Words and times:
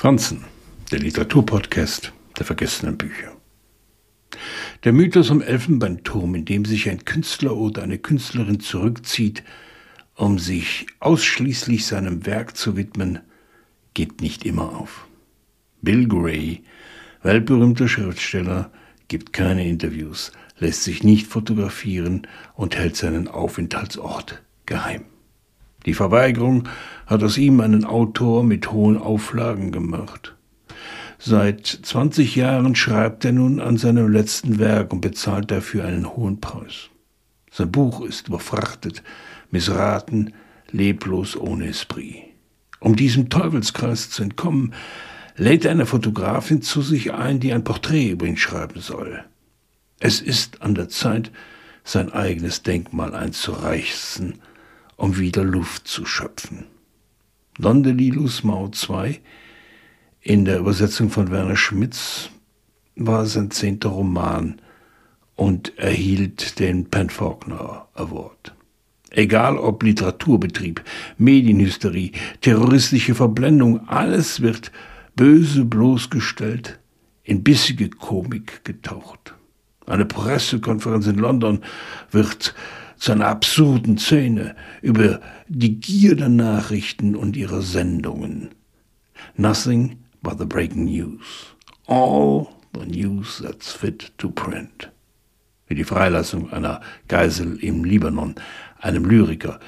Franzen, 0.00 0.46
der 0.90 1.00
Literaturpodcast 1.00 2.14
der 2.38 2.46
vergessenen 2.46 2.96
Bücher. 2.96 3.36
Der 4.82 4.94
Mythos 4.94 5.30
am 5.30 5.42
Elfenbeinturm, 5.42 6.34
in 6.36 6.46
dem 6.46 6.64
sich 6.64 6.88
ein 6.88 7.04
Künstler 7.04 7.54
oder 7.54 7.82
eine 7.82 7.98
Künstlerin 7.98 8.60
zurückzieht, 8.60 9.44
um 10.14 10.38
sich 10.38 10.86
ausschließlich 11.00 11.84
seinem 11.84 12.24
Werk 12.24 12.56
zu 12.56 12.78
widmen, 12.78 13.18
geht 13.92 14.22
nicht 14.22 14.46
immer 14.46 14.74
auf. 14.74 15.06
Bill 15.82 16.08
Gray, 16.08 16.64
weltberühmter 17.22 17.86
Schriftsteller, 17.86 18.72
gibt 19.08 19.34
keine 19.34 19.68
Interviews, 19.68 20.32
lässt 20.58 20.82
sich 20.82 21.04
nicht 21.04 21.26
fotografieren 21.26 22.26
und 22.54 22.74
hält 22.74 22.96
seinen 22.96 23.28
Aufenthaltsort 23.28 24.42
geheim. 24.64 25.04
Die 25.86 25.94
Verweigerung 25.94 26.68
hat 27.06 27.22
aus 27.22 27.38
ihm 27.38 27.60
einen 27.60 27.84
Autor 27.84 28.44
mit 28.44 28.70
hohen 28.72 28.98
Auflagen 28.98 29.72
gemacht. 29.72 30.36
Seit 31.18 31.66
20 31.66 32.36
Jahren 32.36 32.74
schreibt 32.74 33.24
er 33.24 33.32
nun 33.32 33.60
an 33.60 33.76
seinem 33.76 34.10
letzten 34.10 34.58
Werk 34.58 34.92
und 34.92 35.00
bezahlt 35.00 35.50
dafür 35.50 35.84
einen 35.84 36.16
hohen 36.16 36.40
Preis. 36.40 36.88
Sein 37.50 37.70
Buch 37.70 38.02
ist 38.02 38.28
überfrachtet, 38.28 39.02
missraten, 39.50 40.32
leblos 40.70 41.36
ohne 41.36 41.66
Esprit. 41.66 42.24
Um 42.78 42.96
diesem 42.96 43.28
Teufelskreis 43.28 44.08
zu 44.10 44.22
entkommen, 44.22 44.72
lädt 45.36 45.64
er 45.64 45.72
eine 45.72 45.86
Fotografin 45.86 46.62
zu 46.62 46.80
sich 46.80 47.12
ein, 47.12 47.40
die 47.40 47.52
ein 47.52 47.64
Porträt 47.64 48.10
über 48.10 48.26
ihn 48.26 48.36
schreiben 48.36 48.80
soll. 48.80 49.24
Es 49.98 50.20
ist 50.20 50.62
an 50.62 50.74
der 50.74 50.88
Zeit, 50.88 51.30
sein 51.84 52.12
eigenes 52.12 52.62
Denkmal 52.62 53.14
einzureichsen 53.14 54.40
um 55.00 55.16
wieder 55.16 55.42
Luft 55.42 55.88
zu 55.88 56.04
schöpfen. 56.04 56.66
Don 57.58 57.82
DeLillos 57.82 58.44
Mao 58.44 58.70
II 58.70 59.18
in 60.20 60.44
der 60.44 60.58
Übersetzung 60.58 61.08
von 61.08 61.30
Werner 61.30 61.56
Schmitz 61.56 62.28
war 62.96 63.24
sein 63.24 63.50
zehnter 63.50 63.88
Roman 63.88 64.60
und 65.36 65.78
erhielt 65.78 66.58
den 66.58 66.90
Penn 66.90 67.08
Faulkner 67.08 67.88
Award. 67.94 68.54
Egal 69.10 69.56
ob 69.56 69.82
Literaturbetrieb, 69.82 70.84
Medienhysterie, 71.16 72.12
terroristische 72.42 73.14
Verblendung, 73.14 73.88
alles 73.88 74.42
wird 74.42 74.70
böse 75.16 75.64
bloßgestellt, 75.64 76.78
in 77.24 77.42
bissige 77.42 77.88
Komik 77.88 78.64
getaucht. 78.64 79.34
Eine 79.86 80.04
Pressekonferenz 80.04 81.06
in 81.06 81.16
London 81.16 81.60
wird 82.10 82.54
zu 83.00 83.12
absurden 83.14 83.98
Szene 83.98 84.54
über 84.82 85.20
die 85.48 85.80
Gier 85.80 86.14
der 86.14 86.28
Nachrichten 86.28 87.16
und 87.16 87.36
ihrer 87.36 87.62
Sendungen. 87.62 88.50
Nothing 89.36 89.96
but 90.22 90.38
the 90.38 90.44
breaking 90.44 90.84
news. 90.84 91.56
All 91.86 92.48
the 92.78 92.86
news 92.86 93.42
that's 93.42 93.72
fit 93.72 94.12
to 94.18 94.30
print. 94.30 94.90
Wie 95.66 95.74
die 95.74 95.84
Freilassung 95.84 96.52
einer 96.52 96.82
Geisel 97.08 97.56
im 97.64 97.84
Libanon, 97.84 98.34
einem 98.78 99.06
Lyriker, 99.06 99.60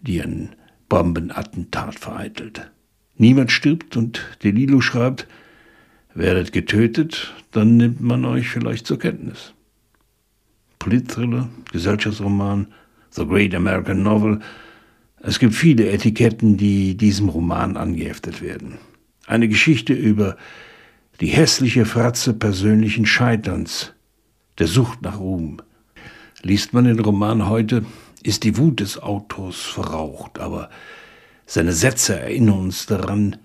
die 0.00 0.22
ein 0.22 0.56
Bombenattentat 0.88 1.98
vereitelt. 1.98 2.70
Niemand 3.16 3.52
stirbt 3.52 3.96
und 3.96 4.22
Delilo 4.42 4.80
schreibt, 4.80 5.26
werdet 6.14 6.52
getötet, 6.52 7.34
dann 7.50 7.76
nimmt 7.76 8.00
man 8.00 8.24
euch 8.24 8.48
vielleicht 8.48 8.86
zur 8.86 8.98
Kenntnis. 8.98 9.52
Politthriller, 10.80 11.48
Gesellschaftsroman, 11.72 12.66
The 13.10 13.26
Great 13.26 13.54
American 13.54 14.02
Novel. 14.02 14.40
Es 15.22 15.38
gibt 15.38 15.54
viele 15.54 15.90
Etiketten, 15.90 16.56
die 16.56 16.96
diesem 16.96 17.28
Roman 17.28 17.76
angeheftet 17.76 18.40
werden. 18.40 18.78
Eine 19.26 19.46
Geschichte 19.46 19.92
über 19.92 20.36
die 21.20 21.26
hässliche 21.26 21.84
Fratze 21.84 22.32
persönlichen 22.32 23.04
Scheiterns, 23.04 23.92
der 24.58 24.66
Sucht 24.66 25.02
nach 25.02 25.20
Ruhm. 25.20 25.58
Liest 26.42 26.72
man 26.72 26.86
den 26.86 26.98
Roman 26.98 27.50
heute, 27.50 27.84
ist 28.22 28.42
die 28.44 28.56
Wut 28.56 28.80
des 28.80 28.98
Autors 29.02 29.60
verraucht, 29.60 30.38
aber 30.38 30.70
seine 31.44 31.72
Sätze 31.72 32.18
erinnern 32.18 32.58
uns 32.58 32.86
daran, 32.86 33.36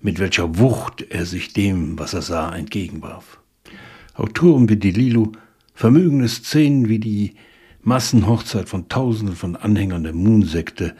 mit 0.00 0.18
welcher 0.18 0.58
Wucht 0.58 1.02
er 1.08 1.24
sich 1.24 1.52
dem, 1.52 1.96
was 2.00 2.14
er 2.14 2.22
sah, 2.22 2.52
entgegenwarf. 2.52 3.38
Autoren 4.14 4.68
wie 4.68 4.76
Delilo 4.76 5.32
vermögende 5.74 6.28
Szenen 6.28 6.88
wie 6.88 7.00
die 7.00 7.34
Massenhochzeit 7.82 8.68
von 8.68 8.88
Tausenden 8.88 9.36
von 9.36 9.56
Anhängern 9.56 10.04
der 10.04 10.14
Moon-Sekte 10.14 10.96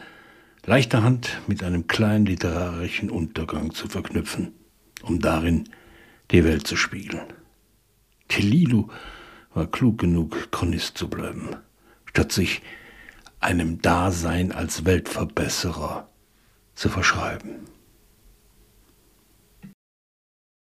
leichter 0.65 1.01
Hand 1.01 1.41
mit 1.47 1.63
einem 1.63 1.87
kleinen 1.87 2.25
literarischen 2.25 3.09
Untergang 3.09 3.73
zu 3.73 3.87
verknüpfen, 3.87 4.51
um 5.01 5.19
darin 5.19 5.69
die 6.31 6.43
Welt 6.43 6.67
zu 6.67 6.75
spiegeln. 6.75 7.25
Telilu 8.27 8.89
war 9.53 9.67
klug 9.67 9.99
genug, 9.99 10.51
Chronist 10.51 10.97
zu 10.97 11.07
bleiben, 11.07 11.55
statt 12.05 12.31
sich 12.31 12.61
einem 13.39 13.81
Dasein 13.81 14.51
als 14.51 14.85
Weltverbesserer 14.85 16.09
zu 16.73 16.89
verschreiben. 16.89 17.74